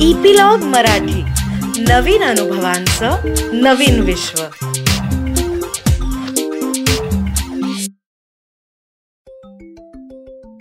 [0.00, 1.22] Epilogue Marathi.
[1.82, 3.16] नवीन अनुभवांचं
[3.52, 4.42] नवीन विश्व.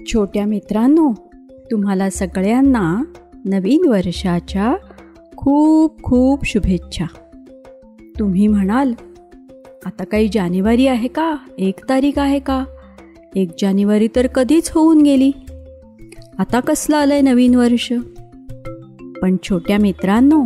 [0.07, 1.13] छोट्या मित्रांनो
[1.71, 3.03] तुम्हाला सगळ्यांना
[3.45, 4.75] नवीन वर्षाच्या
[5.37, 7.05] खूप खूप शुभेच्छा.
[8.19, 8.93] तुम्ही म्हणाल
[9.85, 11.35] आता काही जानेवारी आहे का?
[11.57, 12.65] एक तारीख आहे का?
[13.35, 15.31] एक जानेवारी तर कधीच होऊन गेली.
[16.39, 17.93] आता कसलं आलंय नवीन वर्ष?
[19.25, 20.43] पण छोट्या मित्रांनो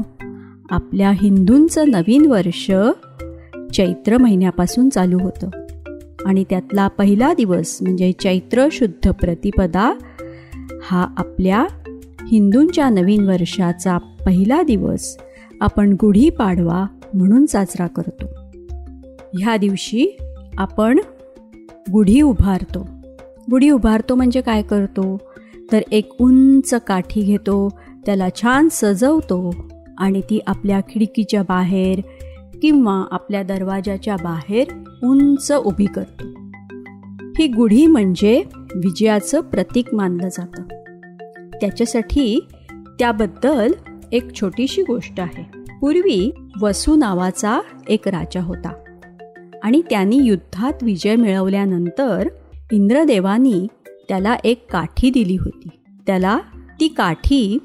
[0.70, 2.72] आपल्या हिंदूंचं नवीन वर्ष
[3.74, 5.50] चैत्र महिन्यापासून चालू होतं.
[6.26, 9.94] आणि त्यातला पहिला दिवस म्हणजे चैत्र शुद्ध प्रतिपदा
[10.82, 11.66] हा आपल्या
[12.28, 15.18] हिंदूंच्या नवीन वर्षाचा पहिला दिवस
[15.62, 18.26] आपण गुढीपाडवा म्हणून साजरा करतो.
[19.40, 20.18] ह्या दिवशी
[20.58, 21.00] आपण
[21.92, 22.90] गुढी उभारतो.
[23.52, 25.18] गुढी उभारतो म्हणजे काय करतो?
[25.72, 27.70] तर एक उंच काठी घेतो
[28.06, 32.02] त्याला छान सजवतो आणि ती आपल्या खिडकीच्या बाहेर
[32.62, 34.68] किंवा आपल्या दरवाजाच्या बाहेर
[35.04, 36.28] उंच उभी करतो.
[37.40, 40.64] ही गुढी म्हणजे विजयाचं प्रतीक मानलं जातं.
[41.62, 42.48] त्याच्यासाठी
[43.00, 43.72] त्याबद्दल
[44.12, 45.60] एक छोटीशी गोष्ट आहे.
[45.82, 48.74] पूर्वी वसू नावाचा एक राजा होता
[49.64, 52.28] आणि त्यांनी युद्धात विजय मिळवल्यानंतर
[52.72, 53.68] इंद्रदेवानी
[54.10, 55.70] त्याला एक काठी दिली होती.
[56.08, 56.40] त्याला
[56.80, 57.58] ती काठी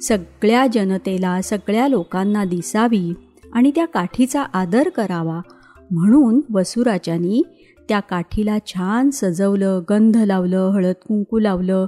[0.00, 3.12] सगळ्या जनतेला सगळ्या लोकांना दिसावी
[3.52, 5.40] आणि त्या काठीचा आदर करावा.
[5.90, 7.42] म्हणून वसुराजांनी
[7.88, 11.86] त्या काठीला छान सजवलं गंध लावलं हळद कुंकू लावलं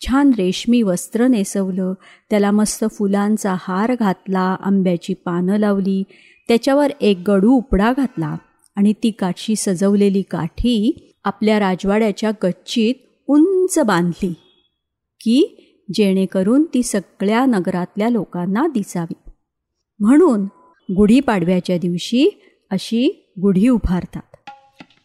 [0.00, 1.94] छान रेशमी वस्त्र नेसवलं
[2.30, 6.02] त्याला मस्त फुलांचा हार घातला आंब्याची पानं लावली
[6.48, 8.36] त्याच्यावर एक गडू उपडा घातला
[8.76, 12.94] आणि ती काठी सजवलेली काठी आपल्या राजवाड्याच्या गच्चीत
[13.28, 14.34] उंच बांधली.
[15.20, 15.60] की
[15.92, 19.30] जेणेकरून ती सगळ्या नगरातल्या लोकांना दिसावी.
[20.00, 20.44] म्हणून
[20.96, 22.40] गुढीपाडव्याच्या दिवशी
[22.70, 24.50] अशी गुढी उभारतात.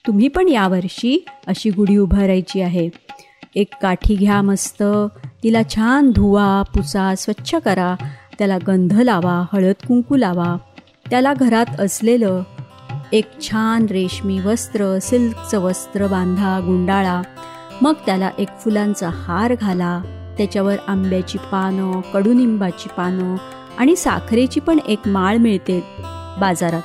[0.07, 2.89] तुम्ही पण यावर्षी अशी गुढी उभारायची आहे.
[3.55, 4.83] एक काठी घ्या मस्त
[5.43, 7.95] तिला छान धुवा पुसा स्वच्छ करा
[8.37, 10.57] त्याला गंध लावा हळद कुंकू लावा.
[11.09, 12.43] त्याला घरात असलेलं
[13.11, 17.21] एक छान रेशमी वस्त्र सिल्कचं वस्त्र बांधा गुंडाळा.
[17.81, 20.03] मग त्याला एक फुलांचा हार घाला.
[20.39, 23.35] त्याच्यावर आंब्याची पानं कडुनिंबाची पानं
[23.77, 25.83] आणि साखरेची पण एक माळ मिळते
[26.39, 26.81] बाजारात.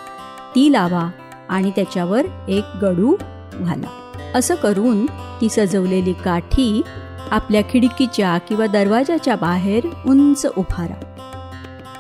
[0.55, 1.11] ती लावा
[1.49, 3.17] आणि त्याच्यावर एक गडू
[3.55, 3.87] घाला.
[4.35, 6.83] असं करून ती सजवलेली काठी
[7.31, 11.05] आपल्या खिडकीच्या किंवा दरवाजाच्या बाहेर उंच उभारा.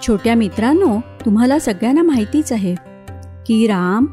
[0.06, 2.75] छोट्या मित्रांनो तुम्हाला सगळ्यांना माहितीच आहे
[3.47, 4.06] की राम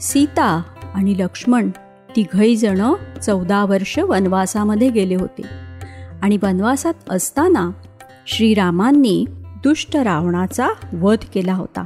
[0.00, 0.62] सीता
[0.94, 1.70] आणि लक्ष्मण
[2.16, 5.67] तिघही जण चौदा वर्ष वनवासामध्ये गेले होते.
[6.22, 7.70] आणि वनवासात असताना
[8.26, 9.24] श्रीरामांनी
[9.64, 10.68] दुष्ट रावणाचा
[11.00, 11.84] वध केला होता.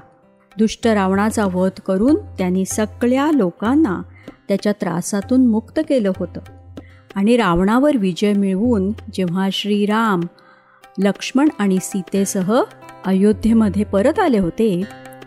[0.58, 4.02] दुष्ट रावणाचा वध करून त्यांनी सगळ्या लोकांना
[4.48, 6.40] त्याच्या त्रासातून मुक्त केलं होतं.
[7.14, 10.20] आणि रावणावर विजय मिळवून जेव्हा श्रीराम
[10.98, 12.62] लक्ष्मण आणि सीतेसह
[13.04, 14.82] अयोध्येमध्ये परत आले होते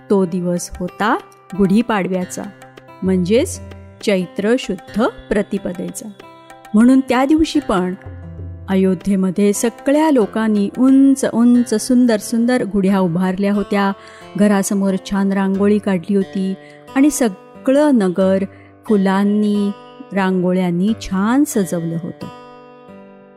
[0.09, 1.17] तो दिवस होता
[1.57, 2.43] गुढीपाडव्याचा
[3.03, 3.59] म्हणजेच
[4.05, 6.09] चैत्र शुद्ध प्रतिपदेचा.
[6.73, 7.93] म्हणून त्या दिवशी पण
[8.69, 13.91] अयोध्येमध्ये सगळ्या लोकांनी उंच उंच सुंदर सुंदर गुढ्या उभारल्या होत्या.
[14.37, 16.53] घरासमोर छान रांगोळी काढली होती
[16.95, 18.43] आणि सगळं नगर
[18.85, 19.71] फुलांनी
[20.13, 22.27] रांगोळ्यांनी छान सजवलं होतं.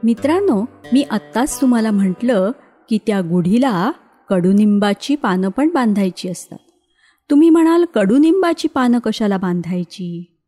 [0.05, 2.51] मित्रांनो मी आत्ताच तुम्हाला म्हटलं
[2.89, 3.93] की त्या गुढीला
[4.29, 6.59] कडुनिंबाची पानं पण बांधायची असतात.
[7.31, 10.39] तुम्ही म्हणाल कडुनिंबाची पानं कशाला बांधायची?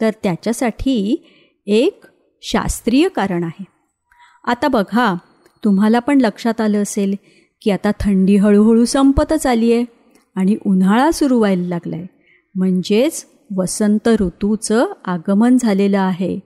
[0.00, 1.26] तर त्याच्यासाठी
[1.66, 2.04] एक
[2.42, 3.75] शास्त्रीय कारण आहे.
[4.46, 5.14] आता बघा
[5.64, 7.14] तुम्हाला पण लक्षात आलं असेल
[7.62, 9.84] की आता थंडी हळूहळू संपतच आली आहे
[10.34, 12.06] आणि उन्हाळा सुरू व्हायला लागला आहे
[12.54, 13.26] म्हणजेच
[13.56, 16.40] वसंत ऋतूचं आगमन झालेलं आहे.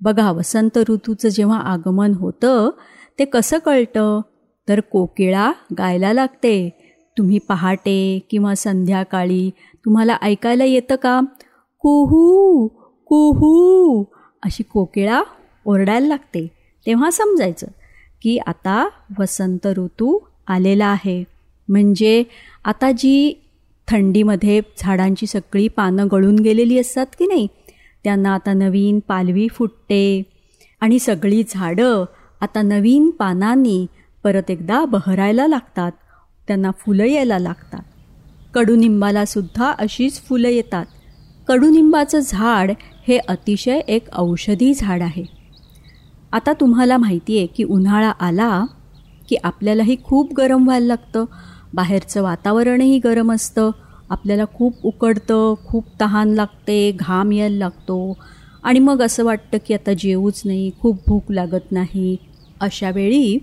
[0.00, 2.70] बघा वसंत ऋतूचं जेव्हा आगमन होतं
[3.18, 4.20] ते कसं कळतं?
[4.68, 6.82] तर कोकिळा गायला लागते.
[7.18, 9.50] तुम्ही पहाटे किंवा संध्याकाळी
[9.84, 11.20] तुम्हाला ऐकायला येतं का?
[11.78, 12.68] कुहू
[13.04, 14.04] कुहू
[14.44, 15.22] अशी कोकिळा
[15.66, 16.55] ओरडायला लागते.
[16.86, 17.66] तेव्हा समजायचं
[18.22, 18.88] की आता
[19.18, 21.24] वसंत ऋतू आलेला आहे.
[21.68, 22.24] म्हणजे
[22.64, 23.42] आता जी
[23.88, 27.46] थंडीमध्ये झाडांची सगळी पानं गळून गेलेली असतात की नाही
[28.04, 30.22] त्यांना आता नवीन पालवी फुटते
[30.80, 32.04] आणि सगळी झाडं
[32.40, 33.86] आता नवीन पानांनी
[34.24, 35.92] परत एकदा बहरायला लागतात
[36.48, 37.82] त्यांना फुलं यायला लागतात.
[38.54, 40.86] कडुनिंबालासुद्धा अशीच फुलं येतात.
[41.48, 42.72] कडुनिंबाचं झाड
[43.08, 45.35] हे अतिशय एक औषधी झाड आहे.
[46.36, 48.64] आता तुम्हाला माहिती आहे की उन्हाळा आला
[49.28, 51.24] की आपल्यालाही खूप गरम व्हायला लागतं.
[51.74, 53.70] बाहेरचं वातावरणही गरम असतं.
[54.10, 58.16] आपल्याला खूप उकडतं खूप तहान लागते घाम यायला लागतो.
[58.62, 62.16] आणि मग असं वाटतं की आता जेवूच नाही खूप भूक लागत नाही.
[62.60, 63.38] अशा वेळी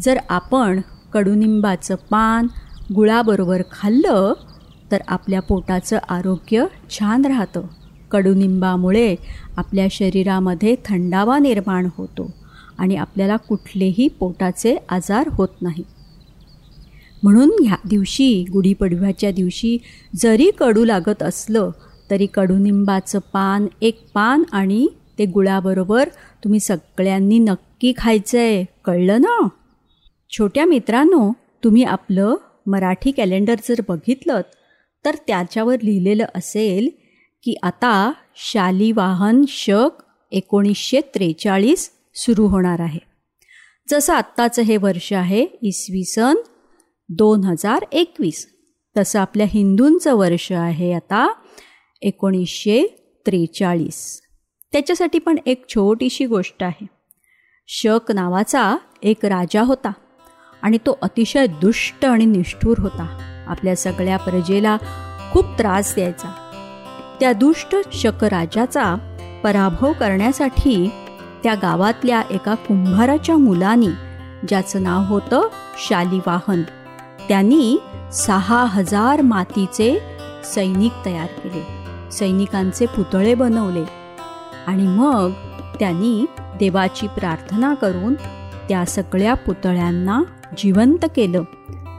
[0.00, 0.80] जर आपण
[1.12, 2.46] कडुनिंबाचं पान
[2.94, 4.32] गुळाबरोबर खाल्लं
[4.90, 7.62] तर आपल्या पोटाचं आरोग्य छान राहतं.
[8.10, 9.16] कडुनिंबामुळे
[9.56, 12.30] आपल्या शरीरामध्ये थंडावा निर्माण होतो
[12.78, 15.84] आणि आपल्याला कुठलेही पोटाचे आजार होत नाही.
[17.22, 19.78] म्हणून ह्या दिवशी गुढीपडव्याच्या दिवशी
[20.16, 21.70] जरी कडू लागत असलं
[22.10, 26.08] तरी कडुनिंबाचं पान एक पान आणि ते गुळाबरोबर
[26.44, 29.48] तुम्ही सगळ्यांनी नक्की खायचं आहे कळलं ना?
[30.30, 31.32] छोट्या मित्रांनो
[31.64, 32.34] तुम्ही आपलं
[32.66, 34.40] मराठी कॅलेंडर जर बघितलं
[35.04, 36.88] तर त्याच्यावर लिहिलेलं असेल
[37.44, 40.02] की आता शालिवाहन शक
[40.32, 42.98] एकोणीसशे त्रेचाळीस सुरू होणार आहे.
[43.90, 46.34] जसं आत्ताचं हे वर्ष आहे इसवी सन
[47.08, 48.48] दोन हजार एकवीस.
[48.96, 51.32] तसं आपल्या हिंदूंचं वर्ष आहे आता
[52.02, 52.82] एकोणीसशे
[53.26, 54.22] त्रेचाळीस.
[54.72, 56.86] त्याच्यासाठी पण एक छोटीशी गोष्ट आहे.
[57.68, 59.92] शक नावाचा एक राजा होता
[60.62, 63.18] आणि तो अतिशय दुष्ट आणि निष्ठूर होता.
[63.48, 64.76] आपल्या सगळ्या प्रजेला
[65.32, 66.43] खूप त्रास द्यायचा.
[67.24, 68.94] त्या दुष्ट शकराजाचा
[69.44, 70.74] पराभव करण्यासाठी
[71.42, 73.88] त्या गावातल्या एका कुंभाराच्या मुलानी
[74.48, 75.46] ज्याचं नाव होतं
[75.78, 76.62] शालिवाहन
[77.28, 77.76] त्यांनी
[78.12, 79.88] सहा हजार मातीचे
[80.44, 81.62] सैनिक तयार केले
[82.12, 83.84] सैनिकांचे पुतळे बनवले
[84.66, 85.30] आणि मग
[85.80, 86.24] त्यांनी
[86.58, 88.14] देवाची प्रार्थना करून
[88.68, 90.22] त्या सगळ्या पुतळ्यांना
[90.58, 91.42] जिवंत केलं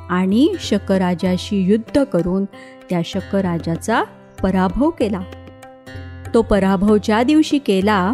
[0.09, 2.45] आणि शकराजाशी युद्ध करून
[2.89, 4.03] त्या शकराजाचा
[4.43, 5.19] पराभव केला.
[6.33, 8.13] तो पराभव ज्या दिवशी केला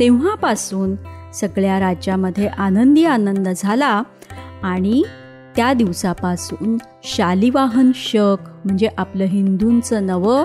[0.00, 0.96] तेव्हापासून
[1.34, 4.02] सगळ्या राज्यामध्ये आनंदी आनंद झाला
[4.62, 5.02] आणि
[5.56, 10.44] त्या दिवसापासून शालिवाहन शक म्हणजे आपलं हिंदूंचं नवं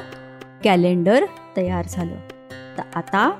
[0.63, 1.25] कॅलेंडर
[1.57, 2.15] तयार झालं.
[2.77, 3.31] तर आता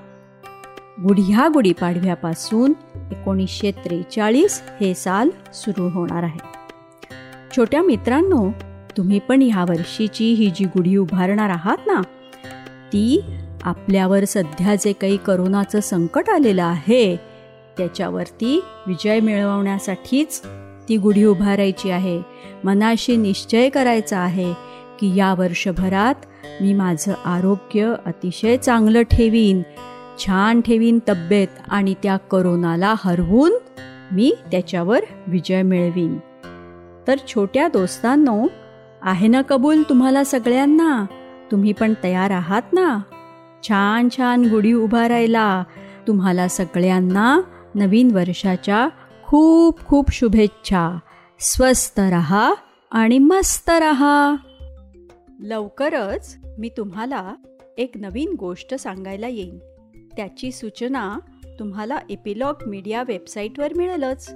[1.04, 2.74] गुढ्या गुढीपाडव्यापासून
[3.12, 6.58] एकोणीसशे त्रेचाळीस हे साल सुरू होणार आहे.
[7.58, 8.50] छोट्या मित्रांनो
[8.98, 12.02] तुम्ही पण ह्या वर्षीची ही जी गुढी उभारणार आहात ना
[12.94, 13.20] ती
[13.64, 17.16] आपल्यावर सध्या जे काही करोनाचं संकट आलेलं आहे
[17.78, 20.42] त्याच्यावरती विजय मिळवण्यासाठीच
[20.90, 22.22] ती गुढी उभारायची आहे.
[22.64, 24.54] मनाशी निश्चय करायचा आहे
[25.00, 26.26] की या वर्षभरात
[26.62, 29.62] मी माझं आरोग्य अतिशय चांगलं ठेवीन
[30.20, 33.58] छान ठेवीन तब्येत आणि त्या करोनाला हरवून
[34.12, 36.18] मी त्याच्यावर विजय मिळवीन.
[37.08, 38.46] तर छोट्या दोस्तांनो
[39.08, 41.06] आहे ना कबूल तुम्हाला सगळ्यांना?
[41.52, 43.00] तुम्ही पण तयार आहात ना?
[43.68, 45.64] छान छान गुढी उभारायला
[46.08, 47.42] तुम्हाला सगळ्यांना
[47.76, 48.90] नवीन वर्षाच्या
[49.26, 51.00] खूप खूप शुभेच्छा.
[51.40, 52.54] स्वस्त रहा
[52.92, 54.36] आणि मस्त रहा.
[55.40, 57.36] लवकरच मी तुम्हाला
[57.78, 59.58] एक नवीन गोष्ट सांगायला येईन.
[60.18, 61.18] त्याची सूचना
[61.60, 64.36] तुम्हाला एपिलॉग मीडिया वेबसाईटवर मिळेलच.